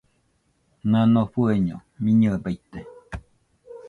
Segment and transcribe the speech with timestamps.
[0.91, 2.79] Nano fueño miñɨe baite.